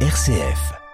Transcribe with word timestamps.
RCF. 0.00 0.85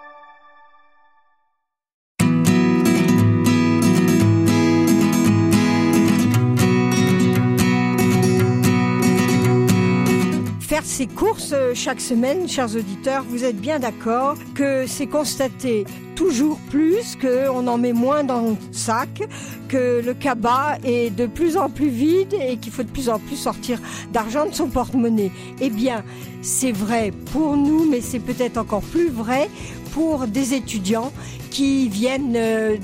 Ses 10.82 11.06
courses 11.06 11.52
euh, 11.52 11.72
chaque 11.74 12.00
semaine, 12.00 12.48
chers 12.48 12.74
auditeurs, 12.74 13.24
vous 13.28 13.44
êtes 13.44 13.56
bien 13.56 13.78
d'accord 13.78 14.36
que 14.54 14.84
c'est 14.86 15.06
constaté 15.06 15.84
toujours 16.16 16.58
plus, 16.70 17.16
qu'on 17.16 17.66
en 17.68 17.78
met 17.78 17.92
moins 17.92 18.24
dans 18.24 18.42
le 18.42 18.56
sac, 18.72 19.22
que 19.68 20.02
le 20.04 20.12
cabas 20.12 20.78
est 20.84 21.14
de 21.14 21.26
plus 21.26 21.56
en 21.56 21.70
plus 21.70 21.88
vide 21.88 22.34
et 22.34 22.56
qu'il 22.56 22.72
faut 22.72 22.82
de 22.82 22.90
plus 22.90 23.08
en 23.08 23.20
plus 23.20 23.36
sortir 23.36 23.80
d'argent 24.12 24.46
de 24.46 24.54
son 24.54 24.68
porte-monnaie. 24.68 25.30
Eh 25.60 25.70
bien, 25.70 26.04
c'est 26.42 26.72
vrai 26.72 27.12
pour 27.32 27.56
nous, 27.56 27.88
mais 27.88 28.00
c'est 28.00 28.20
peut-être 28.20 28.58
encore 28.58 28.82
plus 28.82 29.08
vrai 29.08 29.48
pour 29.92 30.26
des 30.26 30.54
étudiants 30.54 31.12
qui 31.50 31.88
viennent 31.88 32.34
euh, 32.34 32.76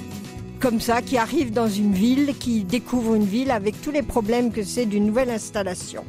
comme 0.61 0.80
ça, 0.80 1.03
qui 1.03 1.17
arrivent 1.17 1.53
dans 1.53 1.69
une 1.69 1.93
ville, 1.93 2.35
qui 2.39 2.65
découvrent 2.65 3.15
une 3.15 3.25
ville 3.25 3.51
avec 3.51 3.80
tous 3.80 3.91
les 3.91 4.03
problèmes 4.03 4.53
que 4.53 4.62
c'est 4.62 4.87
d'une 4.87 5.07
nouvelle 5.07 5.31
installation. 5.31 6.05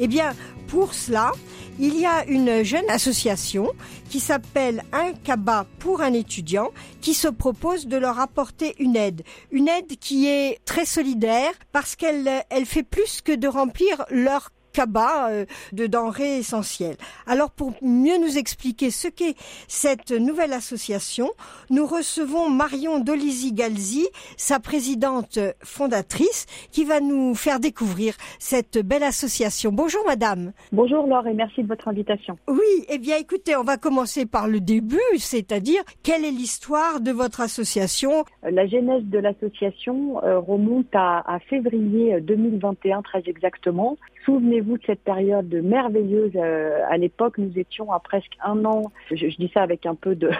Eh 0.00 0.08
bien, 0.08 0.32
pour 0.68 0.94
cela, 0.94 1.32
il 1.78 1.98
y 1.98 2.06
a 2.06 2.24
une 2.26 2.62
jeune 2.62 2.88
association 2.88 3.72
qui 4.08 4.20
s'appelle 4.20 4.82
Un 4.92 5.12
Cabas 5.12 5.66
pour 5.78 6.02
un 6.02 6.12
étudiant 6.12 6.70
qui 7.00 7.14
se 7.14 7.28
propose 7.28 7.86
de 7.86 7.96
leur 7.96 8.20
apporter 8.20 8.74
une 8.78 8.96
aide. 8.96 9.22
Une 9.50 9.68
aide 9.68 9.96
qui 9.98 10.28
est 10.28 10.60
très 10.64 10.84
solidaire 10.84 11.52
parce 11.72 11.96
qu'elle 11.96 12.30
elle 12.50 12.66
fait 12.66 12.84
plus 12.84 13.20
que 13.22 13.32
de 13.32 13.48
remplir 13.48 14.04
leur 14.10 14.50
cabas 14.74 15.30
euh, 15.30 15.46
de 15.72 15.86
denrées 15.86 16.38
essentielles. 16.38 16.96
Alors 17.26 17.50
pour 17.50 17.72
mieux 17.80 18.18
nous 18.18 18.36
expliquer 18.36 18.90
ce 18.90 19.08
qu'est 19.08 19.36
cette 19.68 20.10
nouvelle 20.10 20.52
association, 20.52 21.30
nous 21.70 21.86
recevons 21.86 22.50
Marion 22.50 22.98
Dolisi-Galzi, 22.98 24.06
sa 24.36 24.60
présidente 24.60 25.38
fondatrice, 25.62 26.46
qui 26.72 26.84
va 26.84 27.00
nous 27.00 27.34
faire 27.34 27.60
découvrir 27.60 28.14
cette 28.38 28.78
belle 28.78 29.04
association. 29.04 29.70
Bonjour 29.72 30.04
madame. 30.06 30.52
Bonjour 30.72 31.06
Laure 31.06 31.26
et 31.28 31.34
merci 31.34 31.62
de 31.62 31.68
votre 31.68 31.88
invitation. 31.88 32.36
Oui, 32.48 32.84
eh 32.88 32.98
bien 32.98 33.16
écoutez, 33.16 33.56
on 33.56 33.62
va 33.62 33.76
commencer 33.76 34.26
par 34.26 34.48
le 34.48 34.60
début, 34.60 34.98
c'est-à-dire 35.18 35.82
quelle 36.02 36.24
est 36.24 36.30
l'histoire 36.30 37.00
de 37.00 37.12
votre 37.12 37.40
association? 37.40 38.24
La 38.42 38.66
genèse 38.66 39.04
de 39.04 39.18
l'association 39.18 40.22
euh, 40.24 40.40
remonte 40.40 40.92
à, 40.94 41.22
à 41.32 41.38
février 41.38 42.20
2021 42.20 43.02
très 43.02 43.22
exactement. 43.26 43.96
Souvenez-vous 44.24 44.78
de 44.78 44.82
cette 44.86 45.02
période 45.02 45.52
merveilleuse. 45.52 46.32
Euh, 46.34 46.80
à 46.88 46.96
l'époque, 46.96 47.38
nous 47.38 47.58
étions 47.58 47.92
à 47.92 48.00
presque 48.00 48.32
un 48.42 48.64
an. 48.64 48.90
Je, 49.10 49.26
dis 49.26 49.50
ça 49.52 49.62
avec 49.62 49.86
un 49.86 49.94
peu 49.94 50.14
de 50.14 50.30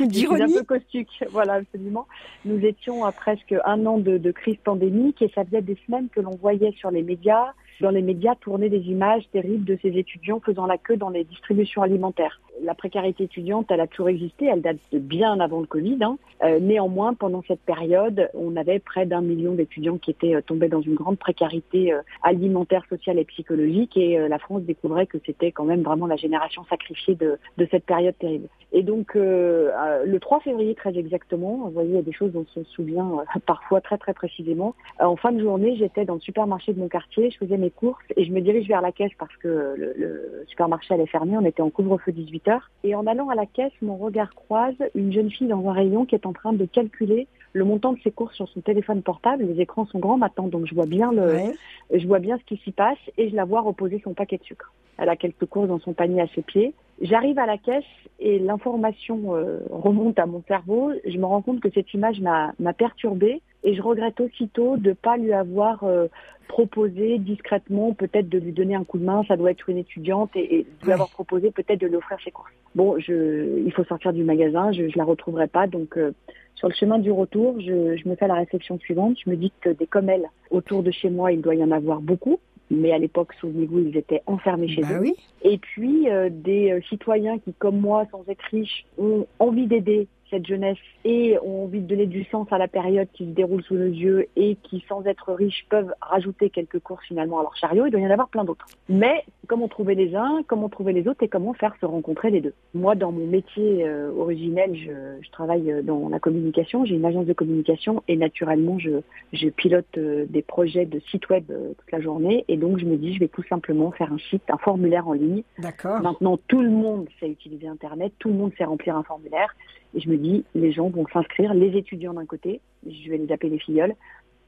d'ironie, 0.00 0.42
un 0.56 0.58
peu 0.58 0.64
caustique. 0.64 1.10
Voilà, 1.30 1.54
absolument. 1.54 2.06
Nous 2.44 2.64
étions 2.64 3.04
à 3.04 3.12
presque 3.12 3.54
un 3.64 3.84
an 3.86 3.98
de, 3.98 4.18
de 4.18 4.30
crise 4.30 4.58
pandémique 4.62 5.22
et 5.22 5.30
ça 5.34 5.44
faisait 5.44 5.62
des 5.62 5.76
semaines 5.86 6.08
que 6.08 6.20
l'on 6.20 6.36
voyait 6.36 6.72
sur 6.72 6.90
les 6.90 7.02
médias 7.02 7.52
dans 7.80 7.90
les 7.90 8.02
médias 8.02 8.34
tourner 8.36 8.68
des 8.68 8.82
images 8.88 9.24
terribles 9.32 9.64
de 9.64 9.78
ces 9.82 9.88
étudiants 9.98 10.40
faisant 10.40 10.66
la 10.66 10.78
queue 10.78 10.96
dans 10.96 11.10
les 11.10 11.24
distributions 11.24 11.82
alimentaires. 11.82 12.40
La 12.62 12.74
précarité 12.74 13.24
étudiante, 13.24 13.66
elle 13.70 13.80
a 13.80 13.86
toujours 13.86 14.08
existé, 14.08 14.46
elle 14.46 14.62
date 14.62 14.78
de 14.92 14.98
bien 14.98 15.40
avant 15.40 15.60
le 15.60 15.66
Covid. 15.66 15.98
Hein. 16.02 16.18
Euh, 16.42 16.60
néanmoins, 16.60 17.14
pendant 17.14 17.42
cette 17.46 17.60
période, 17.60 18.30
on 18.34 18.56
avait 18.56 18.78
près 18.78 19.06
d'un 19.06 19.20
million 19.20 19.54
d'étudiants 19.54 19.98
qui 19.98 20.10
étaient 20.10 20.34
euh, 20.34 20.40
tombés 20.40 20.68
dans 20.68 20.80
une 20.80 20.94
grande 20.94 21.18
précarité 21.18 21.92
euh, 21.92 22.02
alimentaire, 22.22 22.84
sociale 22.88 23.18
et 23.18 23.24
psychologique, 23.24 23.96
et 23.96 24.28
la 24.28 24.38
France 24.38 24.62
découvrait 24.62 25.06
que 25.06 25.18
c'était 25.26 25.52
quand 25.52 25.64
même 25.64 25.82
vraiment 25.82 26.06
la 26.06 26.16
génération 26.16 26.64
sacrifiée 26.64 27.14
de, 27.14 27.38
de 27.58 27.68
cette 27.70 27.84
période 27.84 28.16
terrible. 28.18 28.48
Et 28.72 28.82
donc, 28.82 29.14
le 29.14 30.18
3 30.20 30.40
février, 30.40 30.74
très 30.74 30.96
exactement, 30.98 31.58
vous 31.64 31.70
voyez, 31.70 31.90
il 31.90 31.94
y 31.94 31.98
a 31.98 32.02
des 32.02 32.12
choses 32.12 32.32
dont 32.32 32.44
on 32.56 32.64
se 32.64 32.70
souvient 32.70 33.24
parfois 33.46 33.80
très 33.80 33.98
très 33.98 34.14
précisément. 34.14 34.74
en 34.98 35.16
fin 35.16 35.32
de 35.32 35.40
journée, 35.40 35.76
j'étais 35.76 36.04
dans 36.04 36.14
le 36.14 36.20
supermarché 36.20 36.72
de 36.72 36.80
mon 36.80 36.88
quartier, 36.88 37.30
je 37.30 37.38
faisais 37.38 37.56
mes 37.56 37.70
courses 37.70 38.04
et 38.16 38.24
je 38.24 38.32
me 38.32 38.40
dirige 38.40 38.66
vers 38.66 38.80
la 38.80 38.90
caisse 38.90 39.12
parce 39.18 39.34
que 39.36 39.74
le, 39.76 39.94
le 39.96 40.44
supermarché 40.48 40.94
allait 40.94 41.06
fermer, 41.06 41.36
on 41.36 41.44
était 41.44 41.62
en 41.62 41.70
couvre-feu 41.70 42.12
18 42.12 42.43
et 42.82 42.94
en 42.94 43.06
allant 43.06 43.28
à 43.28 43.34
la 43.34 43.46
caisse, 43.46 43.72
mon 43.82 43.96
regard 43.96 44.34
croise 44.34 44.74
une 44.94 45.12
jeune 45.12 45.30
fille 45.30 45.48
dans 45.48 45.66
un 45.68 45.72
rayon 45.72 46.04
qui 46.04 46.14
est 46.14 46.26
en 46.26 46.32
train 46.32 46.52
de 46.52 46.64
calculer 46.64 47.26
le 47.52 47.64
montant 47.64 47.92
de 47.92 48.00
ses 48.02 48.10
courses 48.10 48.34
sur 48.34 48.48
son 48.48 48.60
téléphone 48.60 49.02
portable. 49.02 49.44
Les 49.44 49.60
écrans 49.60 49.86
sont 49.86 49.98
grands 49.98 50.18
maintenant, 50.18 50.48
donc 50.48 50.66
je 50.66 50.74
vois 50.74 50.86
bien 50.86 51.12
le, 51.12 51.52
je 51.92 52.06
vois 52.06 52.18
bien 52.18 52.38
ce 52.38 52.44
qui 52.44 52.60
s'y 52.62 52.72
passe 52.72 52.98
et 53.16 53.30
je 53.30 53.36
la 53.36 53.44
vois 53.44 53.60
reposer 53.60 54.00
son 54.02 54.12
paquet 54.12 54.38
de 54.38 54.44
sucre. 54.44 54.72
Elle 54.98 55.08
a 55.08 55.16
quelques 55.16 55.46
courses 55.46 55.68
dans 55.68 55.78
son 55.78 55.92
panier 55.92 56.20
à 56.20 56.26
ses 56.34 56.42
pieds. 56.42 56.74
J'arrive 57.00 57.38
à 57.38 57.46
la 57.46 57.58
caisse 57.58 57.84
et 58.20 58.38
l'information 58.38 59.34
euh, 59.34 59.58
remonte 59.70 60.18
à 60.18 60.26
mon 60.26 60.42
cerveau. 60.46 60.92
Je 61.04 61.18
me 61.18 61.26
rends 61.26 61.42
compte 61.42 61.60
que 61.60 61.70
cette 61.70 61.92
image 61.92 62.20
m'a 62.20 62.72
perturbée 62.72 63.42
et 63.64 63.74
je 63.74 63.82
regrette 63.82 64.20
aussitôt 64.20 64.76
de 64.76 64.90
ne 64.90 64.94
pas 64.94 65.16
lui 65.16 65.32
avoir 65.32 65.82
euh, 65.84 66.06
proposé 66.46 67.18
discrètement 67.18 67.92
peut-être 67.94 68.28
de 68.28 68.38
lui 68.38 68.52
donner 68.52 68.74
un 68.74 68.84
coup 68.84 68.98
de 68.98 69.04
main. 69.04 69.24
Ça 69.26 69.36
doit 69.36 69.50
être 69.50 69.68
une 69.68 69.78
étudiante 69.78 70.30
et, 70.36 70.66
de 70.80 70.86
lui 70.86 70.92
avoir 70.92 71.10
proposé 71.10 71.50
peut-être 71.50 71.80
de 71.80 71.86
lui 71.86 71.96
offrir 71.96 72.18
ses 72.22 72.30
courses. 72.30 72.52
Bon, 72.74 72.98
je, 72.98 73.60
il 73.64 73.72
faut 73.72 73.84
sortir 73.84 74.12
du 74.12 74.22
magasin, 74.22 74.70
je, 74.72 74.88
je 74.88 74.96
la 74.96 75.04
retrouverai 75.04 75.48
pas. 75.48 75.66
Donc 75.66 75.96
euh, 75.96 76.12
sur 76.54 76.68
le 76.68 76.74
chemin 76.74 76.98
du 76.98 77.10
retour, 77.10 77.60
je, 77.60 77.96
je 77.96 78.08
me 78.08 78.14
fais 78.14 78.28
la 78.28 78.34
réflexion 78.34 78.78
suivante. 78.78 79.16
Je 79.24 79.30
me 79.30 79.36
dis 79.36 79.52
que 79.60 79.70
des 79.70 79.86
comme 79.86 80.08
elle 80.08 80.28
autour 80.50 80.82
de 80.84 80.92
chez 80.92 81.10
moi, 81.10 81.32
il 81.32 81.40
doit 81.40 81.56
y 81.56 81.64
en 81.64 81.72
avoir 81.72 82.00
beaucoup 82.00 82.38
mais 82.70 82.92
à 82.92 82.98
l'époque, 82.98 83.32
souvenez-vous, 83.40 83.80
ils 83.80 83.96
étaient 83.96 84.22
enfermés 84.26 84.68
chez 84.68 84.82
bah 84.82 85.00
eux. 85.00 85.12
Et 85.42 85.58
puis, 85.58 86.08
euh, 86.08 86.28
des 86.30 86.72
euh, 86.72 86.80
citoyens 86.88 87.38
qui, 87.38 87.52
comme 87.54 87.78
moi, 87.78 88.06
sans 88.10 88.24
être 88.28 88.44
riches, 88.50 88.86
ont 88.98 89.26
envie 89.38 89.66
d'aider 89.66 90.08
cette 90.30 90.46
jeunesse 90.46 90.78
et 91.04 91.38
ont 91.42 91.64
envie 91.64 91.80
de 91.80 91.86
donner 91.86 92.06
du 92.06 92.24
sens 92.24 92.46
à 92.50 92.58
la 92.58 92.68
période 92.68 93.08
qui 93.12 93.24
se 93.24 93.30
déroule 93.30 93.62
sous 93.62 93.74
nos 93.74 93.86
yeux 93.86 94.26
et 94.36 94.56
qui, 94.62 94.84
sans 94.88 95.04
être 95.04 95.32
riches, 95.32 95.66
peuvent 95.68 95.92
rajouter 96.00 96.50
quelques 96.50 96.80
courses 96.80 97.04
finalement 97.06 97.40
à 97.40 97.42
leur 97.42 97.56
chariot, 97.56 97.86
il 97.86 97.90
doit 97.90 98.00
y 98.00 98.06
en 98.06 98.10
avoir 98.10 98.28
plein 98.28 98.44
d'autres. 98.44 98.66
Mais 98.88 99.24
comment 99.46 99.68
trouver 99.68 99.94
les 99.94 100.14
uns, 100.14 100.42
comment 100.46 100.68
trouver 100.68 100.92
les 100.92 101.08
autres 101.08 101.22
et 101.22 101.28
comment 101.28 101.52
faire 101.52 101.74
se 101.80 101.86
rencontrer 101.86 102.30
les 102.30 102.40
deux? 102.40 102.54
Moi, 102.74 102.94
dans 102.94 103.12
mon 103.12 103.26
métier 103.26 103.86
euh, 103.86 104.10
originel, 104.16 104.74
je, 104.74 105.24
je, 105.24 105.30
travaille 105.30 105.70
euh, 105.70 105.82
dans 105.82 106.08
la 106.08 106.18
communication, 106.18 106.84
j'ai 106.84 106.94
une 106.94 107.04
agence 107.04 107.26
de 107.26 107.32
communication 107.32 108.02
et 108.08 108.16
naturellement, 108.16 108.78
je, 108.78 109.00
je 109.32 109.48
pilote 109.48 109.86
euh, 109.98 110.26
des 110.28 110.42
projets 110.42 110.86
de 110.86 111.00
site 111.10 111.28
web 111.28 111.44
toute 111.46 111.92
la 111.92 112.00
journée 112.00 112.44
et 112.48 112.56
donc 112.56 112.78
je 112.78 112.84
me 112.84 112.96
dis, 112.96 113.14
je 113.14 113.20
vais 113.20 113.28
tout 113.28 113.44
simplement 113.48 113.90
faire 113.92 114.12
un 114.12 114.18
site, 114.30 114.42
un 114.48 114.58
formulaire 114.58 115.08
en 115.08 115.12
ligne. 115.12 115.42
D'accord. 115.58 116.00
Maintenant, 116.00 116.38
tout 116.48 116.62
le 116.62 116.70
monde 116.70 117.06
sait 117.20 117.28
utiliser 117.28 117.68
Internet, 117.68 118.12
tout 118.18 118.28
le 118.28 118.34
monde 118.34 118.52
sait 118.56 118.64
remplir 118.64 118.96
un 118.96 119.02
formulaire 119.02 119.54
et 119.94 120.00
je 120.00 120.08
me 120.08 120.16
dis, 120.16 120.44
les 120.54 120.72
gens 120.72 120.88
vont 120.88 121.06
s'inscrire, 121.12 121.54
les 121.54 121.76
étudiants 121.76 122.14
d'un 122.14 122.26
côté, 122.26 122.60
je 122.86 123.10
vais 123.10 123.18
les 123.18 123.30
appeler 123.32 123.50
les 123.50 123.58
filleuls, 123.58 123.94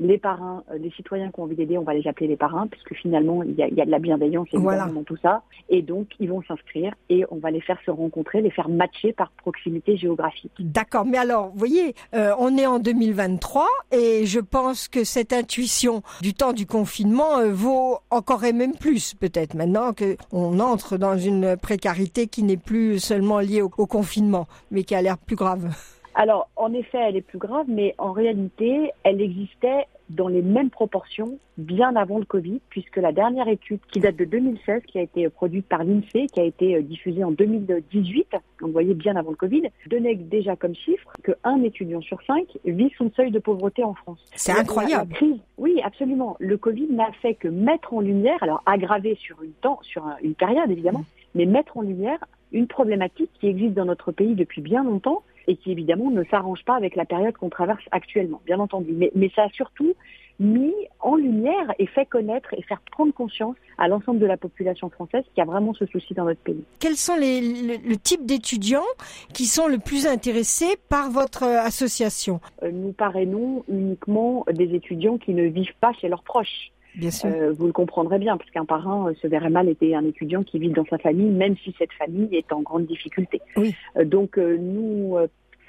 les 0.00 0.18
parrains, 0.18 0.62
euh, 0.70 0.78
les 0.78 0.90
citoyens 0.90 1.30
qui 1.30 1.40
ont 1.40 1.44
envie 1.44 1.56
d'aider, 1.56 1.78
on 1.78 1.82
va 1.82 1.94
les 1.94 2.06
appeler 2.06 2.26
les 2.26 2.36
parrains, 2.36 2.66
puisque 2.66 2.94
finalement, 2.94 3.42
il 3.42 3.54
y 3.54 3.62
a, 3.62 3.68
il 3.68 3.74
y 3.74 3.80
a 3.80 3.86
de 3.86 3.90
la 3.90 3.98
bienveillance 3.98 4.48
voilà. 4.52 4.86
dans 4.86 5.02
tout 5.02 5.16
ça. 5.22 5.42
Et 5.68 5.82
donc, 5.82 6.08
ils 6.20 6.28
vont 6.28 6.42
s'inscrire 6.42 6.94
et 7.08 7.24
on 7.30 7.36
va 7.36 7.50
les 7.50 7.60
faire 7.60 7.78
se 7.84 7.90
rencontrer, 7.90 8.42
les 8.42 8.50
faire 8.50 8.68
matcher 8.68 9.12
par 9.12 9.30
proximité 9.32 9.96
géographique. 9.96 10.52
D'accord, 10.58 11.04
mais 11.04 11.18
alors, 11.18 11.48
vous 11.50 11.58
voyez, 11.58 11.94
euh, 12.14 12.32
on 12.38 12.56
est 12.56 12.66
en 12.66 12.78
2023 12.78 13.66
et 13.92 14.26
je 14.26 14.40
pense 14.40 14.88
que 14.88 15.04
cette 15.04 15.32
intuition 15.32 16.02
du 16.20 16.34
temps 16.34 16.52
du 16.52 16.66
confinement 16.66 17.38
euh, 17.38 17.52
vaut 17.52 17.98
encore 18.10 18.44
et 18.44 18.52
même 18.52 18.74
plus, 18.74 19.14
peut-être, 19.14 19.54
maintenant 19.54 19.92
qu'on 19.92 20.60
entre 20.60 20.96
dans 20.96 21.16
une 21.16 21.56
précarité 21.56 22.26
qui 22.26 22.42
n'est 22.42 22.56
plus 22.56 22.98
seulement 22.98 23.40
liée 23.40 23.62
au, 23.62 23.70
au 23.78 23.86
confinement, 23.86 24.46
mais 24.70 24.84
qui 24.84 24.94
a 24.94 25.02
l'air 25.02 25.18
plus 25.18 25.36
grave. 25.36 25.74
Alors, 26.18 26.48
en 26.56 26.72
effet, 26.72 26.96
elle 26.98 27.16
est 27.16 27.20
plus 27.20 27.38
grave, 27.38 27.66
mais 27.68 27.94
en 27.98 28.12
réalité, 28.12 28.90
elle 29.04 29.20
existait 29.20 29.86
dans 30.08 30.28
les 30.28 30.40
mêmes 30.40 30.70
proportions 30.70 31.38
bien 31.58 31.94
avant 31.94 32.18
le 32.18 32.24
Covid, 32.24 32.60
puisque 32.70 32.96
la 32.96 33.12
dernière 33.12 33.48
étude 33.48 33.80
qui 33.92 34.00
date 34.00 34.16
de 34.16 34.24
2016, 34.24 34.82
qui 34.86 34.98
a 34.98 35.02
été 35.02 35.28
produite 35.28 35.66
par 35.66 35.84
l'INSEE, 35.84 36.28
qui 36.32 36.40
a 36.40 36.44
été 36.44 36.80
diffusée 36.82 37.22
en 37.22 37.32
2018, 37.32 38.28
donc 38.32 38.40
vous 38.60 38.72
voyez 38.72 38.94
bien 38.94 39.14
avant 39.16 39.30
le 39.30 39.36
Covid, 39.36 39.64
donnait 39.88 40.14
déjà 40.14 40.56
comme 40.56 40.74
chiffre 40.74 41.12
qu'un 41.22 41.62
étudiant 41.62 42.00
sur 42.00 42.22
cinq 42.22 42.46
vit 42.64 42.92
son 42.96 43.10
seuil 43.10 43.30
de 43.30 43.38
pauvreté 43.38 43.84
en 43.84 43.92
France. 43.92 44.24
C'est 44.34 44.52
incroyable. 44.52 45.10
La, 45.10 45.16
crise, 45.16 45.40
oui, 45.58 45.82
absolument. 45.84 46.36
Le 46.38 46.56
Covid 46.56 46.86
n'a 46.90 47.12
fait 47.20 47.34
que 47.34 47.48
mettre 47.48 47.92
en 47.92 48.00
lumière, 48.00 48.42
alors 48.42 48.62
aggravé 48.64 49.16
sur 49.16 49.42
une 49.42 49.52
temps, 49.52 49.80
sur 49.82 50.02
une 50.22 50.34
période 50.34 50.70
évidemment, 50.70 51.04
mais 51.34 51.44
mettre 51.44 51.76
en 51.76 51.82
lumière 51.82 52.18
une 52.52 52.66
problématique 52.66 53.30
qui 53.40 53.48
existe 53.48 53.74
dans 53.74 53.84
notre 53.84 54.12
pays 54.12 54.34
depuis 54.34 54.60
bien 54.60 54.84
longtemps 54.84 55.22
et 55.48 55.56
qui 55.56 55.70
évidemment 55.72 56.10
ne 56.10 56.24
s'arrange 56.24 56.64
pas 56.64 56.74
avec 56.74 56.96
la 56.96 57.04
période 57.04 57.36
qu'on 57.36 57.48
traverse 57.50 57.84
actuellement, 57.90 58.40
bien 58.46 58.58
entendu. 58.58 58.92
Mais, 58.92 59.10
mais 59.14 59.30
ça 59.34 59.44
a 59.44 59.48
surtout 59.50 59.94
mis 60.38 60.74
en 61.00 61.16
lumière 61.16 61.72
et 61.78 61.86
fait 61.86 62.04
connaître 62.04 62.52
et 62.54 62.62
faire 62.62 62.80
prendre 62.90 63.12
conscience 63.14 63.56
à 63.78 63.88
l'ensemble 63.88 64.18
de 64.18 64.26
la 64.26 64.36
population 64.36 64.90
française 64.90 65.24
qui 65.34 65.40
a 65.40 65.44
vraiment 65.44 65.72
ce 65.72 65.86
souci 65.86 66.12
dans 66.14 66.24
notre 66.24 66.40
pays. 66.40 66.62
Quels 66.78 66.96
sont 66.96 67.16
les, 67.16 67.40
le, 67.40 67.88
le 67.88 67.96
type 67.96 68.26
d'étudiants 68.26 68.84
qui 69.32 69.46
sont 69.46 69.66
le 69.66 69.78
plus 69.78 70.06
intéressés 70.06 70.76
par 70.90 71.10
votre 71.10 71.44
association? 71.44 72.40
Euh, 72.62 72.70
Nous 72.70 72.92
parrainons 72.92 73.64
uniquement 73.68 74.44
des 74.52 74.74
étudiants 74.74 75.16
qui 75.16 75.32
ne 75.32 75.44
vivent 75.44 75.76
pas 75.80 75.92
chez 75.94 76.08
leurs 76.08 76.22
proches. 76.22 76.70
Bien 76.96 77.10
sûr. 77.10 77.30
vous 77.56 77.66
le 77.66 77.72
comprendrez 77.72 78.18
bien, 78.18 78.36
parce 78.36 78.50
qu'un 78.50 78.64
parrain 78.64 79.12
se 79.20 79.26
verrait 79.26 79.50
mal 79.50 79.68
être 79.68 79.82
un 79.94 80.04
étudiant 80.04 80.42
qui 80.42 80.58
vit 80.58 80.70
dans 80.70 80.86
sa 80.86 80.98
famille, 80.98 81.30
même 81.30 81.56
si 81.62 81.74
cette 81.78 81.92
famille 81.92 82.34
est 82.34 82.52
en 82.52 82.62
grande 82.62 82.86
difficulté. 82.86 83.40
Oui. 83.56 83.74
donc 84.04 84.36
nous 84.36 85.16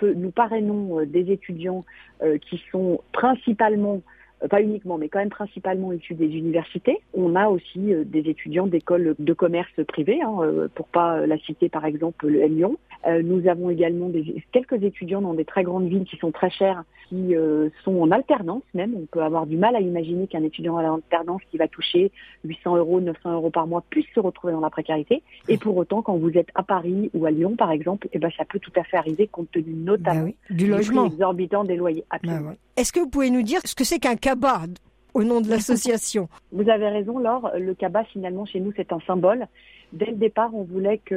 nous 0.02 0.32
parrainons 0.32 1.06
des 1.06 1.32
étudiants 1.32 1.84
qui 2.22 2.62
sont 2.72 3.02
principalement 3.14 3.96
euh, 3.96 4.17
pas 4.50 4.62
uniquement, 4.62 4.98
mais 4.98 5.10
quand 5.10 5.20
même 5.20 5.30
principalement 5.30 5.92
issus 5.92 6.14
des 6.14 6.28
universités. 6.28 7.00
On 7.14 7.36
a 7.36 7.48
aussi 7.48 7.94
euh, 7.94 8.04
des 8.06 8.30
étudiants 8.30 8.68
d'écoles 8.68 9.16
de 9.18 9.34
commerce 9.34 9.72
privées, 9.88 10.22
hein, 10.22 10.36
euh, 10.42 10.68
pour 10.74 10.88
pas 10.88 11.26
la 11.26 11.38
citer 11.40 11.70
par 11.70 11.86
exemple 11.86 12.28
le 12.28 12.46
Lyon. 12.48 12.78
nous 13.24 13.48
avons 13.48 13.70
également 13.70 14.10
des, 14.10 14.44
quelques 14.52 14.82
étudiants 14.84 15.22
dans 15.22 15.34
des 15.34 15.46
très 15.46 15.64
grandes 15.64 15.88
villes 15.88 16.06
qui 16.06 16.18
sont 16.18 16.32
très 16.32 16.50
chères, 16.50 16.84
qui 17.10 17.36
sont 17.84 18.00
en 18.00 18.12
alternance 18.12 18.64
même. 18.74 18.94
On 18.96 19.06
peut 19.06 19.22
avoir 19.22 19.46
du 19.46 19.58
mal 19.58 19.76
à 19.76 19.82
imaginer 19.82 20.28
qu'un 20.28 20.44
étudiant 20.44 20.78
à 20.78 20.84
l'alternance 20.84 21.42
qui 21.52 21.58
va 21.58 21.68
toucher 21.68 22.12
800 22.46 22.78
euros, 22.78 23.02
900 23.02 23.34
euros 23.34 23.50
par 23.50 23.68
mois 23.68 23.84
puisse 23.90 24.08
se 24.14 24.20
retrouver 24.20 24.54
dans 24.54 24.62
la 24.62 24.70
précarité. 24.70 25.24
Et 25.48 25.58
pour 25.58 25.76
autant, 25.78 26.02
quand 26.02 26.16
vous 26.18 26.38
êtes 26.38 26.50
à 26.56 26.64
Paris 26.64 27.10
ou 27.14 27.26
à 27.26 27.32
Lyon 27.32 27.56
par 27.56 27.72
exemple, 27.72 28.08
eh 28.14 28.20
ben, 28.20 28.30
ça 28.38 28.46
peut 28.46 28.60
tout 28.60 28.74
à 28.76 28.84
fait 28.84 28.98
arriver 28.98 29.28
compte 29.28 29.52
tenu 29.52 29.74
notamment 29.74 30.32
ben 30.50 30.56
du 30.56 30.68
logement 30.68 31.06
exorbitant 31.06 31.64
des 31.64 31.76
loyers. 31.76 32.06
Ben 32.24 32.56
Est-ce 32.78 32.94
que 32.94 33.00
vous 33.00 33.10
pouvez 33.10 33.32
nous 33.32 33.42
dire 33.42 33.60
ce 33.66 33.74
que 33.74 33.84
c'est 33.84 33.98
qu'un 33.98 34.16
cabas 34.16 34.68
au 35.16 35.24
nom 35.24 35.42
de 35.42 35.50
l'association? 35.50 36.30
Vous 36.52 36.70
avez 36.70 36.88
raison, 36.90 37.18
Laure. 37.18 37.50
Le 37.58 37.74
cabas, 37.74 38.04
finalement, 38.04 38.46
chez 38.46 38.60
nous, 38.60 38.72
c'est 38.78 38.94
un 38.94 39.00
symbole. 39.08 39.48
Dès 39.94 40.06
le 40.06 40.16
départ, 40.16 40.54
on 40.54 40.62
voulait 40.62 41.00
que, 41.00 41.16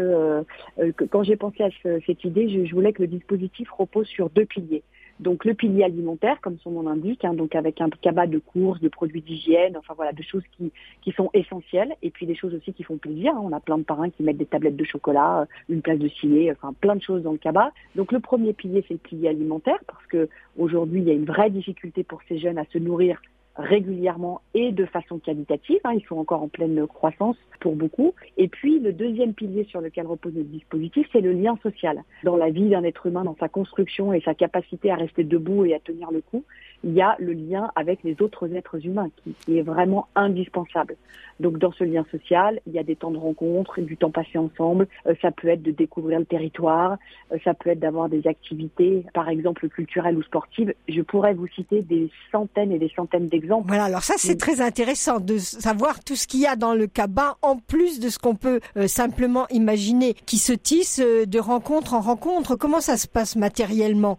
euh, 0.78 0.92
quand 1.10 1.22
j'ai 1.22 1.36
pensé 1.36 1.62
à 1.64 1.68
cette 2.06 2.24
idée, 2.24 2.66
je, 2.66 2.74
voulais 2.74 2.94
que 2.94 3.02
le 3.02 3.08
dispositif 3.08 3.70
repose 3.72 4.06
sur 4.06 4.30
deux 4.30 4.46
piliers. 4.46 4.82
Donc 5.20 5.44
le 5.44 5.52
pilier 5.52 5.84
alimentaire, 5.84 6.40
comme 6.40 6.56
son 6.64 6.70
nom 6.70 6.82
l'indique, 6.82 7.26
hein, 7.26 7.34
donc 7.34 7.54
avec 7.54 7.80
un 7.82 7.90
cabas 7.90 8.26
de 8.26 8.38
courses, 8.38 8.80
de 8.80 8.88
produits 8.88 9.20
d'hygiène, 9.20 9.76
enfin 9.76 9.92
voilà, 9.94 10.12
de 10.12 10.22
choses 10.22 10.42
qui, 10.56 10.72
qui 11.02 11.12
sont 11.12 11.28
essentielles, 11.34 11.94
et 12.00 12.10
puis 12.10 12.24
des 12.24 12.34
choses 12.34 12.54
aussi 12.54 12.72
qui 12.72 12.82
font 12.84 12.96
plaisir. 12.96 13.32
Hein. 13.34 13.40
On 13.42 13.52
a 13.52 13.60
plein 13.60 13.76
de 13.76 13.82
parrains 13.82 14.08
qui 14.08 14.22
mettent 14.22 14.38
des 14.38 14.46
tablettes 14.46 14.76
de 14.76 14.84
chocolat, 14.84 15.42
euh, 15.42 15.44
une 15.68 15.82
place 15.82 15.98
de 15.98 16.08
ciné, 16.08 16.50
enfin 16.50 16.72
plein 16.80 16.96
de 16.96 17.02
choses 17.02 17.22
dans 17.22 17.32
le 17.32 17.38
cabas. 17.38 17.70
Donc 17.96 18.12
le 18.12 18.20
premier 18.20 18.54
pilier, 18.54 18.82
c'est 18.88 18.94
le 18.94 18.98
pilier 18.98 19.28
alimentaire, 19.28 19.78
parce 19.86 20.06
que 20.06 20.30
aujourd'hui, 20.56 21.02
il 21.02 21.08
y 21.08 21.10
a 21.10 21.14
une 21.14 21.26
vraie 21.26 21.50
difficulté 21.50 22.02
pour 22.02 22.22
ces 22.26 22.38
jeunes 22.38 22.56
à 22.56 22.64
se 22.72 22.78
nourrir 22.78 23.20
régulièrement 23.60 24.40
et 24.54 24.72
de 24.72 24.84
façon 24.86 25.18
qualitative. 25.18 25.78
Hein, 25.84 25.92
ils 25.94 26.04
sont 26.06 26.16
encore 26.16 26.42
en 26.42 26.48
pleine 26.48 26.86
croissance 26.86 27.36
pour 27.60 27.76
beaucoup. 27.76 28.14
Et 28.36 28.48
puis 28.48 28.78
le 28.78 28.92
deuxième 28.92 29.34
pilier 29.34 29.64
sur 29.64 29.80
lequel 29.80 30.06
repose 30.06 30.34
le 30.34 30.44
dispositif, 30.44 31.06
c'est 31.12 31.20
le 31.20 31.32
lien 31.32 31.58
social. 31.62 32.02
Dans 32.24 32.36
la 32.36 32.50
vie 32.50 32.68
d'un 32.68 32.84
être 32.84 33.06
humain, 33.06 33.24
dans 33.24 33.36
sa 33.38 33.48
construction 33.48 34.12
et 34.12 34.20
sa 34.20 34.34
capacité 34.34 34.90
à 34.90 34.96
rester 34.96 35.24
debout 35.24 35.64
et 35.64 35.74
à 35.74 35.78
tenir 35.78 36.10
le 36.10 36.20
coup, 36.20 36.44
il 36.84 36.92
y 36.92 37.02
a 37.02 37.16
le 37.18 37.32
lien 37.32 37.70
avec 37.76 38.02
les 38.02 38.20
autres 38.22 38.52
êtres 38.54 38.84
humains 38.86 39.10
qui, 39.22 39.34
qui 39.44 39.58
est 39.58 39.62
vraiment 39.62 40.08
indispensable. 40.14 40.96
Donc 41.40 41.58
dans 41.58 41.72
ce 41.72 41.84
lien 41.84 42.04
social, 42.10 42.60
il 42.66 42.74
y 42.74 42.78
a 42.78 42.82
des 42.82 42.96
temps 42.96 43.10
de 43.10 43.16
rencontre, 43.16 43.80
du 43.80 43.96
temps 43.96 44.10
passé 44.10 44.36
ensemble. 44.36 44.86
Euh, 45.06 45.14
ça 45.22 45.30
peut 45.30 45.48
être 45.48 45.62
de 45.62 45.70
découvrir 45.70 46.18
le 46.18 46.26
territoire, 46.26 46.98
euh, 47.32 47.38
ça 47.44 47.54
peut 47.54 47.70
être 47.70 47.80
d'avoir 47.80 48.10
des 48.10 48.26
activités, 48.26 49.04
par 49.14 49.30
exemple 49.30 49.68
culturelles 49.70 50.16
ou 50.16 50.22
sportives. 50.22 50.74
Je 50.86 51.00
pourrais 51.00 51.32
vous 51.32 51.46
citer 51.48 51.80
des 51.80 52.10
centaines 52.30 52.72
et 52.72 52.78
des 52.78 52.92
centaines 52.94 53.26
d'exemples. 53.26 53.68
Voilà, 53.68 53.84
alors 53.84 54.02
ça 54.02 54.14
c'est 54.18 54.36
très 54.36 54.60
intéressant 54.60 55.18
de 55.18 55.38
savoir 55.38 56.04
tout 56.04 56.14
ce 56.14 56.26
qu'il 56.26 56.40
y 56.40 56.46
a 56.46 56.56
dans 56.56 56.74
le 56.74 56.86
cabas 56.86 57.36
en 57.40 57.56
plus 57.56 58.00
de 58.00 58.10
ce 58.10 58.18
qu'on 58.18 58.36
peut 58.36 58.60
euh, 58.76 58.86
simplement 58.86 59.46
imaginer, 59.48 60.14
qui 60.26 60.36
se 60.36 60.52
tisse 60.52 61.00
de 61.00 61.38
rencontre 61.38 61.94
en 61.94 62.00
rencontre. 62.00 62.54
Comment 62.56 62.80
ça 62.80 62.98
se 62.98 63.08
passe 63.08 63.34
matériellement? 63.36 64.18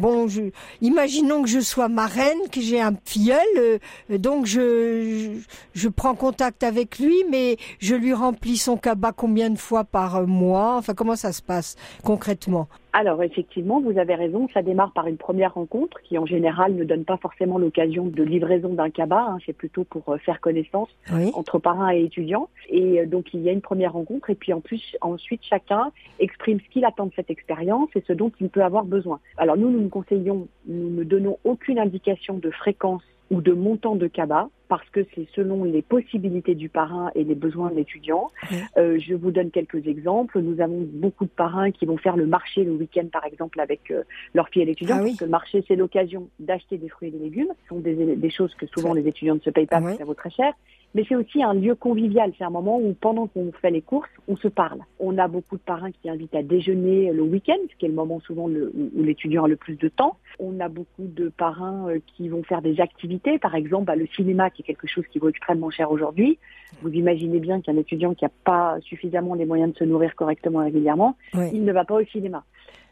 Bon, 0.00 0.28
je, 0.28 0.42
imaginons 0.82 1.42
que 1.42 1.48
je 1.48 1.60
sois 1.60 1.88
marraine, 1.88 2.38
que 2.52 2.60
j'ai 2.60 2.80
un 2.80 2.92
filleul, 3.04 3.80
donc 4.10 4.46
je, 4.46 5.38
je, 5.74 5.80
je 5.80 5.88
prends 5.88 6.14
compte 6.14 6.33
contact 6.34 6.64
avec 6.64 6.98
lui, 6.98 7.22
mais 7.30 7.58
je 7.78 7.94
lui 7.94 8.12
remplis 8.12 8.56
son 8.56 8.76
cabas 8.76 9.12
combien 9.12 9.50
de 9.50 9.58
fois 9.58 9.84
par 9.84 10.26
mois? 10.26 10.74
Enfin, 10.76 10.92
comment 10.92 11.14
ça 11.14 11.30
se 11.30 11.40
passe 11.40 11.76
concrètement? 12.02 12.66
Alors 12.92 13.22
effectivement, 13.22 13.80
vous 13.80 13.98
avez 13.98 14.16
raison, 14.16 14.48
ça 14.52 14.62
démarre 14.62 14.92
par 14.92 15.06
une 15.06 15.16
première 15.16 15.54
rencontre 15.54 16.00
qui 16.02 16.18
en 16.18 16.26
général 16.26 16.74
ne 16.74 16.82
donne 16.82 17.04
pas 17.04 17.16
forcément 17.18 17.58
l'occasion 17.58 18.06
de 18.06 18.22
livraison 18.24 18.74
d'un 18.74 18.90
cabas, 18.90 19.26
hein. 19.28 19.38
c'est 19.46 19.52
plutôt 19.52 19.84
pour 19.84 20.08
euh, 20.08 20.18
faire 20.18 20.40
connaissance 20.40 20.88
entre 21.34 21.60
parrains 21.60 21.92
et 21.92 22.02
étudiants. 22.02 22.48
Et 22.68 23.00
euh, 23.00 23.06
donc 23.06 23.32
il 23.32 23.42
y 23.42 23.48
a 23.48 23.52
une 23.52 23.60
première 23.60 23.92
rencontre 23.92 24.30
et 24.30 24.34
puis 24.34 24.52
en 24.52 24.60
plus 24.60 24.96
ensuite 25.00 25.42
chacun 25.48 25.92
exprime 26.18 26.58
ce 26.60 26.68
qu'il 26.72 26.84
attend 26.84 27.06
de 27.06 27.12
cette 27.14 27.30
expérience 27.30 27.90
et 27.94 28.02
ce 28.06 28.12
dont 28.12 28.32
il 28.40 28.48
peut 28.48 28.64
avoir 28.64 28.84
besoin. 28.84 29.20
Alors 29.36 29.56
nous, 29.56 29.70
nous 29.70 29.80
nous 29.80 29.88
conseillons, 29.88 30.48
nous 30.66 30.90
ne 30.90 31.04
donnons 31.04 31.38
aucune 31.44 31.78
indication 31.78 32.38
de 32.38 32.50
fréquence 32.50 33.02
ou 33.30 33.40
de 33.40 33.52
montant 33.52 33.96
de 33.96 34.06
cabas 34.06 34.48
parce 34.68 34.88
que 34.90 35.00
c'est 35.14 35.26
selon 35.34 35.64
les 35.64 35.82
possibilités 35.82 36.54
du 36.54 36.68
parrain 36.68 37.10
et 37.14 37.24
les 37.24 37.34
besoins 37.34 37.70
de 37.70 37.76
l'étudiant. 37.76 38.30
Euh, 38.76 38.98
je 38.98 39.14
vous 39.14 39.30
donne 39.30 39.50
quelques 39.50 39.86
exemples. 39.86 40.40
Nous 40.40 40.60
avons 40.60 40.86
beaucoup 40.92 41.24
de 41.24 41.30
parrains 41.30 41.70
qui 41.70 41.86
vont 41.86 41.96
faire 41.96 42.16
le 42.16 42.26
marché 42.26 42.64
le 42.64 42.72
week-end, 42.72 43.06
par 43.12 43.24
exemple, 43.24 43.60
avec 43.60 43.90
euh, 43.90 44.02
leur 44.34 44.48
fille 44.48 44.62
et 44.62 44.64
l'étudiant, 44.64 44.96
ah 44.98 45.02
parce 45.02 45.16
que 45.16 45.24
le 45.24 45.30
marché, 45.30 45.64
c'est 45.68 45.76
l'occasion 45.76 46.28
d'acheter 46.38 46.78
des 46.78 46.88
fruits 46.88 47.08
et 47.08 47.12
des 47.12 47.18
légumes. 47.18 47.52
Ce 47.62 47.68
sont 47.68 47.80
des, 47.80 48.30
choses 48.30 48.54
que 48.54 48.66
souvent 48.66 48.94
les 48.94 49.06
étudiants 49.06 49.34
ne 49.34 49.40
se 49.40 49.50
payent 49.50 49.66
pas, 49.66 49.80
parce 49.80 49.92
que 49.92 49.98
ça 49.98 50.04
vaut 50.04 50.14
très 50.14 50.30
cher 50.30 50.54
mais 50.94 51.04
c'est 51.08 51.16
aussi 51.16 51.42
un 51.42 51.54
lieu 51.54 51.74
convivial. 51.74 52.32
C'est 52.38 52.44
un 52.44 52.50
moment 52.50 52.78
où, 52.78 52.94
pendant 52.94 53.26
qu'on 53.26 53.50
fait 53.52 53.70
les 53.70 53.82
courses, 53.82 54.08
on 54.28 54.36
se 54.36 54.48
parle. 54.48 54.80
On 55.00 55.18
a 55.18 55.26
beaucoup 55.26 55.56
de 55.56 55.62
parrains 55.62 55.90
qui 55.90 56.08
invitent 56.08 56.34
à 56.34 56.42
déjeuner 56.42 57.12
le 57.12 57.22
week-end, 57.22 57.58
ce 57.70 57.76
qui 57.76 57.86
est 57.86 57.88
le 57.88 57.94
moment 57.94 58.20
souvent 58.20 58.48
où 58.48 59.02
l'étudiant 59.02 59.44
a 59.44 59.48
le 59.48 59.56
plus 59.56 59.76
de 59.76 59.88
temps. 59.88 60.16
On 60.38 60.60
a 60.60 60.68
beaucoup 60.68 61.06
de 61.06 61.28
parrains 61.28 61.88
euh, 61.88 61.98
qui 62.16 62.28
vont 62.28 62.42
faire 62.42 62.62
des 62.62 62.80
activités, 62.80 63.38
par 63.38 63.54
exemple 63.54 63.86
bah, 63.86 63.96
le 63.96 64.06
cinéma, 64.06 64.50
qui 64.50 64.62
est 64.62 64.64
quelque 64.64 64.86
chose 64.86 65.04
qui 65.10 65.18
vaut 65.18 65.28
extrêmement 65.28 65.70
cher 65.70 65.90
aujourd'hui. 65.90 66.38
Vous 66.82 66.90
imaginez 66.90 67.40
bien 67.40 67.60
qu'un 67.60 67.76
étudiant 67.76 68.14
qui 68.14 68.24
n'a 68.24 68.30
pas 68.44 68.78
suffisamment 68.80 69.34
les 69.34 69.46
moyens 69.46 69.72
de 69.72 69.78
se 69.78 69.84
nourrir 69.84 70.14
correctement 70.14 70.60
régulièrement, 70.60 71.16
il 71.34 71.64
ne 71.64 71.72
va 71.72 71.84
pas 71.84 71.94
au 71.94 72.04
cinéma. 72.04 72.44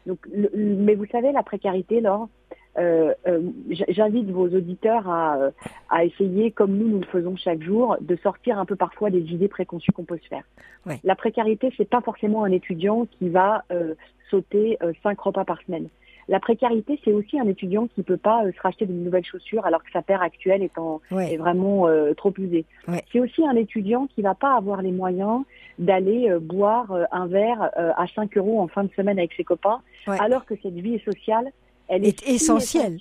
Donc, 0.05 0.19
mais 0.53 0.95
vous 0.95 1.05
savez, 1.05 1.31
la 1.31 1.43
précarité, 1.43 2.01
Laure, 2.01 2.27
euh, 2.77 3.13
euh, 3.27 3.41
j'invite 3.89 4.29
vos 4.31 4.47
auditeurs 4.47 5.07
à, 5.07 5.37
euh, 5.37 5.51
à, 5.89 6.05
essayer, 6.05 6.51
comme 6.51 6.75
nous 6.75 6.87
nous 6.87 6.99
le 6.99 7.05
faisons 7.05 7.35
chaque 7.35 7.61
jour, 7.61 7.97
de 8.01 8.15
sortir 8.17 8.57
un 8.57 8.65
peu 8.65 8.75
parfois 8.75 9.09
des 9.09 9.21
idées 9.31 9.47
préconçues 9.47 9.91
qu'on 9.91 10.05
peut 10.05 10.19
se 10.21 10.27
faire. 10.27 10.43
La 11.03 11.15
précarité, 11.15 11.71
c'est 11.77 11.87
pas 11.87 12.01
forcément 12.01 12.43
un 12.43 12.51
étudiant 12.51 13.07
qui 13.17 13.29
va 13.29 13.63
sauter 14.29 14.77
cinq 15.01 15.19
repas 15.21 15.45
par 15.45 15.61
semaine. 15.61 15.87
La 16.27 16.39
précarité, 16.39 16.99
c'est 17.03 17.13
aussi 17.13 17.39
un 17.39 17.47
étudiant 17.47 17.87
qui 17.87 18.01
peut 18.01 18.17
pas 18.17 18.43
se 18.51 18.61
racheter 18.61 18.85
de 18.85 18.91
nouvelles 18.91 19.25
chaussures 19.25 19.65
alors 19.65 19.83
que 19.83 19.91
sa 19.91 20.01
paire 20.01 20.21
actuelle 20.21 20.61
est, 20.61 20.77
en, 20.77 20.99
est 21.11 21.37
vraiment 21.37 21.87
trop 22.17 22.33
usée. 22.37 22.65
C'est 23.13 23.21
aussi 23.21 23.47
un 23.47 23.55
étudiant 23.55 24.07
qui 24.07 24.21
va 24.21 24.35
pas 24.35 24.57
avoir 24.57 24.81
les 24.81 24.91
moyens 24.91 25.43
d'aller 25.79 26.35
boire 26.41 26.93
un 27.11 27.27
verre 27.27 27.69
à 27.75 28.05
5 28.13 28.35
euros 28.37 28.59
en 28.59 28.67
fin 28.67 28.83
de 28.83 28.91
semaine 28.93 29.19
avec 29.19 29.31
ses 29.37 29.45
copains, 29.45 29.79
alors 30.05 30.45
que 30.45 30.55
cette 30.61 30.75
vie 30.75 30.99
sociale, 30.99 31.49
elle 31.87 32.05
est, 32.05 32.27
essentielle, 32.27 32.97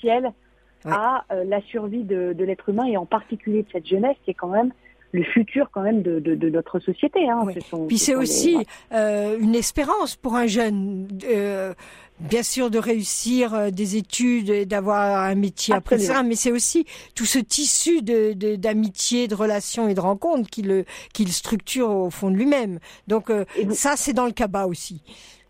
à 0.85 1.25
euh, 1.33 1.45
la 1.45 1.61
survie 1.62 2.05
de, 2.05 2.35
l'être 2.39 2.69
humain 2.69 2.87
et 2.87 2.97
en 2.97 3.07
particulier 3.07 3.62
de 3.62 3.69
cette 3.73 3.87
jeunesse 3.87 4.17
qui 4.25 4.33
est 4.33 4.35
quand 4.35 4.49
même 4.49 4.73
le 5.12 5.23
futur 5.25 5.69
quand 5.71 5.83
même 5.83 6.01
de, 6.03 6.49
notre 6.49 6.79
société. 6.81 7.29
Hein. 7.29 7.45
Puis 7.87 7.99
c'est 7.99 8.15
aussi 8.15 8.57
euh, 8.93 9.39
une 9.39 9.55
espérance 9.55 10.17
pour 10.17 10.37
un 10.37 10.47
jeune, 10.47 11.07
euh, 11.25 11.75
bien 12.19 12.43
sûr, 12.43 12.71
de 12.71 12.79
réussir 12.79 13.71
des 13.71 13.97
études 13.97 14.49
et 14.49 14.65
d'avoir 14.65 15.23
un 15.25 15.35
métier 15.35 15.75
après 15.75 15.99
ça, 15.99 16.23
mais 16.23 16.35
c'est 16.35 16.51
aussi 16.51 16.87
tout 17.15 17.27
ce 17.27 17.39
tissu 17.39 18.01
d'amitié, 18.01 19.29
de, 19.29 19.35
relations 19.35 19.87
et 19.87 19.93
de 19.93 20.01
rencontres 20.01 20.49
qu'il 20.49 20.87
qu'il 21.12 21.31
structure 21.31 21.91
au 21.91 22.11
fond 22.11 22.31
de 22.31 22.37
lui-même. 22.37 22.79
Donc 23.07 23.31
ça, 23.73 23.97
c'est 23.97 24.15
dans 24.15 24.27
le 24.27 24.33
cabas 24.33 24.65
aussi. 24.65 25.03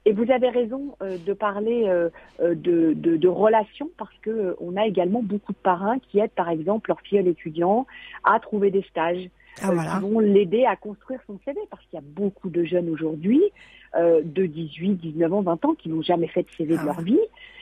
Et 0.05 0.13
vous 0.13 0.31
avez 0.33 0.49
raison 0.49 0.97
euh, 1.01 1.17
de 1.25 1.33
parler 1.33 1.85
euh, 1.87 2.09
euh, 2.41 2.55
de, 2.55 2.93
de, 2.95 3.17
de, 3.17 3.29
relations 3.29 3.89
parce 3.97 4.17
que 4.23 4.57
on 4.61 4.77
a 4.77 4.87
également 4.87 5.23
beaucoup 5.23 5.53
de 5.53 5.59
parrains 5.59 5.99
qui 6.01 6.19
aident 6.19 6.33
par 6.33 6.49
exemple 6.49 6.91
leur 6.91 7.01
filleul 7.03 7.29
étudiant 7.29 7.87
à 8.25 8.41
trouver 8.41 8.71
des 8.71 8.83
stages 8.83 9.29
ah, 9.63 9.69
qui 9.71 10.01
vont 10.01 10.19
l'aider 10.19 10.65
à 10.65 10.75
construire 10.75 11.21
son 11.27 11.39
CV 11.45 11.61
parce 11.71 11.85
qu'il 11.87 11.99
y 11.99 12.03
a 12.03 12.05
beaucoup 12.05 12.51
de 12.51 12.65
jeunes 12.65 12.89
aujourd'hui 12.89 13.43
de 13.95 14.47
18, 14.47 14.95
19 14.95 15.35
ans, 15.35 15.43
20 15.43 15.65
ans 15.67 15.75
qui 15.75 15.91
n'ont 15.91 16.01
jamais 16.01 16.27
fait 16.27 16.43
de 16.45 16.51
CV 16.57 16.77
de 16.77 16.81
ah. 16.81 16.87
leur 16.87 17.01
vie 17.03 17.21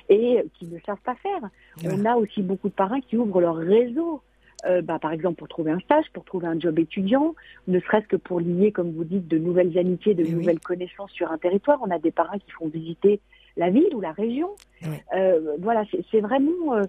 et 0.09 0.45
qui 0.55 0.67
ne 0.67 0.79
savent 0.87 1.01
pas 1.05 1.17
faire. 1.17 1.41
On 1.85 2.05
a 2.05 2.15
aussi 2.15 2.41
beaucoup 2.43 2.69
de 2.69 2.75
parrains 2.75 3.01
qui 3.01 3.17
ouvrent 3.17 3.41
leur 3.41 3.57
réseau 3.57 4.23
euh, 4.67 4.83
bah, 4.83 4.99
par 4.99 5.13
exemple 5.13 5.39
pour 5.39 5.49
trouver 5.49 5.71
un 5.71 5.81
stage, 5.81 6.05
pour 6.13 6.25
trouver 6.25 6.47
un 6.47 6.59
job 6.59 6.79
étudiant, 6.79 7.35
ne 7.69 7.81
serait-ce 7.81 8.07
que 8.07 8.17
pour 8.17 8.41
lier, 8.41 8.73
comme 8.73 8.93
vous 8.93 9.05
dites, 9.05 9.29
de 9.29 9.39
nouvelles 9.39 9.77
amitiés, 9.79 10.15
de 10.15 10.25
nouvelles 10.25 10.61
connaissances 10.61 11.13
sur 11.13 11.31
un 11.31 11.39
territoire. 11.39 11.79
On 11.83 11.91
a 11.91 11.99
des 11.99 12.11
parrains 12.11 12.39
qui 12.39 12.51
font 12.51 12.69
visiter 12.69 13.21
la 13.57 13.71
ville 13.71 13.95
ou 13.95 14.01
la 14.01 14.13
région. 14.13 14.51
Euh, 15.15 15.57
voilà, 15.61 15.85
c'est 16.11 16.21
vraiment 16.21 16.75
euh, 16.75 16.85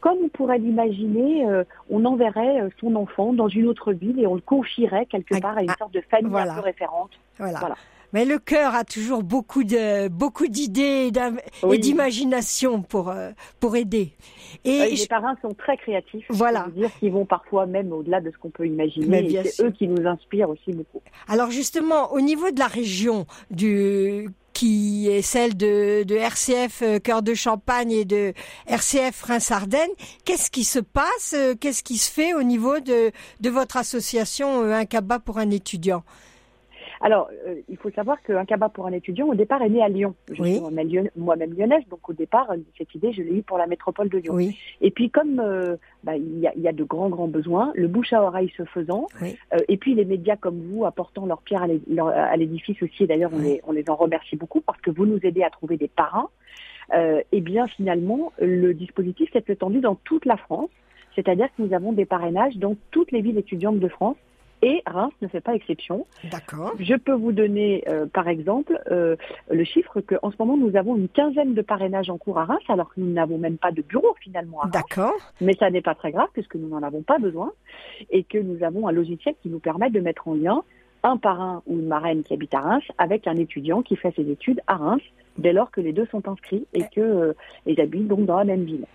comme 0.00 0.18
on 0.24 0.28
pourrait 0.28 0.58
l'imaginer, 0.58 1.44
on 1.90 2.04
enverrait 2.04 2.68
son 2.78 2.94
enfant 2.94 3.32
dans 3.32 3.48
une 3.48 3.66
autre 3.66 3.92
ville 3.92 4.20
et 4.20 4.26
on 4.26 4.34
le 4.34 4.40
confierait 4.40 5.06
quelque 5.06 5.40
part 5.40 5.56
à 5.56 5.62
une 5.62 5.74
sorte 5.78 5.94
de 5.94 6.02
famille 6.02 6.36
un 6.36 6.54
peu 6.54 6.60
référente. 6.60 7.10
voilà. 7.38 7.74
Mais 8.16 8.24
le 8.24 8.38
cœur 8.38 8.74
a 8.74 8.82
toujours 8.82 9.22
beaucoup 9.22 9.62
de 9.62 10.08
beaucoup 10.08 10.46
d'idées 10.46 11.10
et 11.70 11.78
d'imagination 11.78 12.80
pour 12.80 13.10
euh, 13.10 13.32
pour 13.60 13.76
aider. 13.76 14.14
Et 14.64 14.88
les 14.96 15.06
parrains 15.06 15.36
sont 15.42 15.52
très 15.52 15.76
créatifs. 15.76 16.24
Voilà. 16.30 16.66
dire 16.74 16.90
qu'ils 16.98 17.12
vont 17.12 17.26
parfois 17.26 17.66
même 17.66 17.92
au-delà 17.92 18.22
de 18.22 18.30
ce 18.30 18.38
qu'on 18.38 18.48
peut 18.48 18.66
imaginer. 18.66 19.44
C'est 19.44 19.66
eux 19.66 19.70
qui 19.70 19.86
nous 19.86 20.06
inspirent 20.06 20.48
aussi 20.48 20.72
beaucoup. 20.72 21.02
Alors 21.28 21.50
justement, 21.50 22.10
au 22.14 22.22
niveau 22.22 22.50
de 22.50 22.58
la 22.58 22.68
région 22.68 23.26
du 23.50 24.30
qui 24.54 25.08
est 25.10 25.20
celle 25.20 25.54
de, 25.54 26.02
de 26.04 26.14
RCF 26.14 26.80
euh, 26.80 26.98
Cœur 26.98 27.20
de 27.20 27.34
Champagne 27.34 27.92
et 27.92 28.06
de 28.06 28.32
RCF 28.66 29.24
Reims-Ardennes. 29.24 29.90
Qu'est-ce 30.24 30.50
qui 30.50 30.64
se 30.64 30.78
passe 30.78 31.34
euh, 31.34 31.54
Qu'est-ce 31.60 31.82
qui 31.82 31.98
se 31.98 32.10
fait 32.10 32.32
au 32.32 32.42
niveau 32.42 32.80
de, 32.80 33.10
de 33.42 33.50
votre 33.50 33.76
association 33.76 34.62
euh, 34.62 34.72
Un 34.72 34.86
Cabas 34.86 35.18
pour 35.18 35.36
un 35.36 35.50
étudiant? 35.50 36.02
Alors, 37.00 37.28
euh, 37.46 37.56
il 37.68 37.76
faut 37.76 37.90
savoir 37.90 38.20
qu'un 38.22 38.44
cabas 38.44 38.68
pour 38.68 38.86
un 38.86 38.92
étudiant, 38.92 39.28
au 39.28 39.34
départ, 39.34 39.62
est 39.62 39.68
né 39.68 39.82
à 39.82 39.88
Lyon. 39.88 40.14
Je 40.30 40.42
suis 40.42 40.60
moi-même 41.16 41.54
lyonnaise, 41.54 41.82
donc 41.90 42.08
au 42.08 42.12
départ, 42.12 42.48
cette 42.78 42.94
idée, 42.94 43.12
je 43.12 43.22
l'ai 43.22 43.38
eue 43.38 43.42
pour 43.42 43.58
la 43.58 43.66
métropole 43.66 44.08
de 44.08 44.18
Lyon. 44.18 44.38
Et 44.80 44.90
puis, 44.90 45.10
comme 45.10 45.40
euh, 45.40 45.76
bah, 46.04 46.16
il, 46.16 46.38
y 46.38 46.46
a, 46.46 46.54
y, 46.56 46.68
a, 46.68 46.72
de 46.72 46.84
grands, 46.84 47.08
grands 47.08 47.28
besoins, 47.28 47.72
le 47.74 47.88
bouche 47.88 48.12
à 48.12 48.22
oreille 48.22 48.52
se 48.56 48.64
faisant, 48.64 49.06
euh, 49.22 49.58
et 49.68 49.76
puis 49.76 49.94
les 49.94 50.04
médias 50.04 50.36
comme 50.36 50.60
vous 50.70 50.84
apportant 50.84 51.26
leur 51.26 51.42
pierre 51.42 51.62
à 51.64 52.36
l'édifice 52.36 52.82
aussi, 52.82 53.04
et 53.04 53.06
d'ailleurs, 53.06 53.30
on, 53.34 53.38
les, 53.38 53.60
on 53.66 53.72
les 53.72 53.88
en 53.88 53.96
remercie 53.96 54.36
beaucoup 54.36 54.60
parce 54.60 54.80
que 54.80 54.90
vous 54.90 55.06
nous 55.06 55.18
aidez 55.22 55.42
à 55.42 55.50
trouver 55.50 55.76
des 55.76 55.88
parrains, 55.88 56.28
euh, 56.94 57.20
et 57.32 57.40
bien 57.40 57.66
finalement, 57.66 58.32
le 58.38 58.72
dispositif 58.72 59.30
s'est 59.32 59.44
étendu 59.48 59.80
dans 59.80 59.96
toute 59.96 60.24
la 60.24 60.36
France. 60.36 60.70
C'est-à-dire 61.14 61.48
que 61.56 61.62
nous 61.62 61.72
avons 61.74 61.92
des 61.92 62.04
parrainages 62.04 62.56
dans 62.58 62.76
toutes 62.90 63.10
les 63.10 63.22
villes 63.22 63.38
étudiantes 63.38 63.78
de 63.78 63.88
France 63.88 64.16
et 64.62 64.82
Reims 64.86 65.12
ne 65.22 65.28
fait 65.28 65.40
pas 65.40 65.54
exception. 65.54 66.06
D'accord. 66.30 66.74
Je 66.78 66.94
peux 66.94 67.12
vous 67.12 67.32
donner, 67.32 67.84
euh, 67.88 68.06
par 68.06 68.28
exemple, 68.28 68.78
euh, 68.90 69.16
le 69.50 69.64
chiffre 69.64 70.00
qu'en 70.00 70.30
ce 70.30 70.36
moment, 70.38 70.56
nous 70.56 70.76
avons 70.76 70.96
une 70.96 71.08
quinzaine 71.08 71.54
de 71.54 71.62
parrainages 71.62 72.10
en 72.10 72.18
cours 72.18 72.38
à 72.38 72.44
Reims, 72.44 72.62
alors 72.68 72.92
que 72.92 73.00
nous 73.00 73.12
n'avons 73.12 73.38
même 73.38 73.58
pas 73.58 73.72
de 73.72 73.82
bureau 73.82 74.14
finalement 74.20 74.62
à 74.62 74.68
D'accord. 74.68 75.14
Mais 75.40 75.54
ça 75.54 75.70
n'est 75.70 75.82
pas 75.82 75.94
très 75.94 76.12
grave, 76.12 76.28
puisque 76.32 76.56
nous 76.56 76.68
n'en 76.68 76.82
avons 76.82 77.02
pas 77.02 77.18
besoin, 77.18 77.52
et 78.10 78.24
que 78.24 78.38
nous 78.38 78.62
avons 78.64 78.88
un 78.88 78.92
logiciel 78.92 79.34
qui 79.42 79.48
nous 79.48 79.60
permet 79.60 79.90
de 79.90 80.00
mettre 80.00 80.28
en 80.28 80.34
lien 80.34 80.62
un 81.02 81.16
parrain 81.16 81.62
ou 81.66 81.78
une 81.78 81.86
marraine 81.86 82.22
qui 82.22 82.34
habite 82.34 82.54
à 82.54 82.60
Reims 82.60 82.84
avec 82.98 83.26
un 83.26 83.36
étudiant 83.36 83.82
qui 83.82 83.96
fait 83.96 84.12
ses 84.16 84.28
études 84.28 84.60
à 84.66 84.76
Reims 84.76 85.02
dès 85.38 85.52
lors 85.52 85.70
que 85.70 85.80
les 85.80 85.92
deux 85.92 86.06
sont 86.10 86.26
inscrits 86.28 86.66
et 86.72 86.82
que 86.94 87.00
euh, 87.00 87.32
ils 87.66 87.80
habitent 87.80 88.08
donc 88.08 88.26
dans 88.26 88.38
la 88.38 88.44
même 88.44 88.64
ville. 88.64 88.86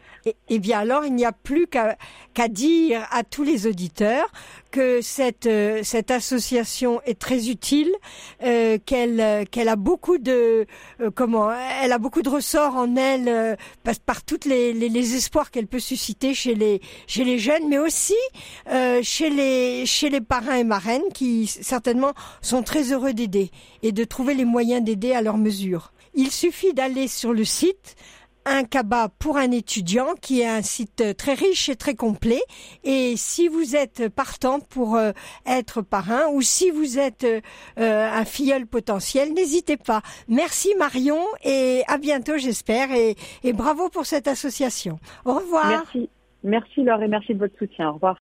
Eh 0.49 0.59
bien 0.59 0.77
alors, 0.77 1.03
il 1.03 1.15
n'y 1.15 1.25
a 1.25 1.31
plus 1.31 1.65
qu'à 1.65 2.47
dire 2.47 3.07
à 3.09 3.23
tous 3.23 3.41
les 3.41 3.65
auditeurs 3.65 4.31
que 4.69 5.01
cette 5.01 5.47
euh, 5.47 5.79
cette 5.81 6.11
association 6.11 7.01
est 7.07 7.17
très 7.17 7.49
utile, 7.49 7.89
euh, 8.43 8.77
qu'elle 8.85 9.47
qu'elle 9.49 9.67
a 9.67 9.75
beaucoup 9.75 10.19
de 10.19 10.67
comment 11.15 11.51
elle 11.51 11.91
a 11.91 11.97
beaucoup 11.97 12.21
de 12.21 12.29
ressorts 12.29 12.75
en 12.75 12.95
elle 12.97 13.57
par, 13.83 13.95
par 14.05 14.23
toutes 14.23 14.45
les, 14.45 14.73
les, 14.73 14.89
les 14.89 15.15
espoirs 15.15 15.49
qu'elle 15.49 15.65
peut 15.65 15.79
susciter 15.79 16.35
chez 16.35 16.53
les 16.53 16.81
chez 17.07 17.23
les 17.23 17.39
jeunes, 17.39 17.67
mais 17.67 17.79
aussi 17.79 18.13
chez 19.01 19.31
les 19.31 19.87
chez 19.87 20.11
les 20.11 20.21
parrains 20.21 20.57
et 20.57 20.63
marraines 20.63 21.09
qui 21.15 21.47
certainement 21.47 22.13
sont 22.41 22.61
très 22.61 22.93
heureux 22.93 23.13
d'aider 23.13 23.49
et 23.81 23.91
de 23.91 24.03
trouver 24.03 24.35
les 24.35 24.45
moyens 24.45 24.83
d'aider 24.83 25.13
à 25.13 25.23
leur 25.23 25.37
mesure. 25.37 25.91
Il 26.13 26.31
suffit 26.31 26.73
d'aller 26.73 27.07
sur 27.07 27.33
le 27.33 27.43
site 27.43 27.95
un 28.45 28.63
cabas 28.63 29.09
pour 29.19 29.37
un 29.37 29.51
étudiant 29.51 30.13
qui 30.19 30.41
est 30.41 30.47
un 30.47 30.61
site 30.61 31.15
très 31.17 31.33
riche 31.33 31.69
et 31.69 31.75
très 31.75 31.95
complet. 31.95 32.41
Et 32.83 33.15
si 33.15 33.47
vous 33.47 33.75
êtes 33.75 34.09
partant 34.09 34.59
pour 34.59 34.95
euh, 34.95 35.11
être 35.45 35.81
parrain 35.81 36.27
ou 36.31 36.41
si 36.41 36.71
vous 36.71 36.97
êtes 36.97 37.23
euh, 37.23 37.41
un 37.77 38.25
filleul 38.25 38.65
potentiel, 38.65 39.33
n'hésitez 39.33 39.77
pas. 39.77 40.01
Merci 40.27 40.73
Marion 40.77 41.21
et 41.43 41.83
à 41.87 41.97
bientôt 41.97 42.37
j'espère 42.37 42.89
et, 42.91 43.15
bravo 43.53 43.89
pour 43.89 44.05
cette 44.05 44.27
association. 44.27 44.99
Au 45.25 45.35
revoir. 45.35 45.67
Merci. 45.67 46.09
Merci 46.43 46.83
Laure 46.83 47.03
et 47.03 47.07
merci 47.07 47.35
de 47.35 47.39
votre 47.39 47.57
soutien. 47.57 47.89
Au 47.89 47.93
revoir. 47.93 48.17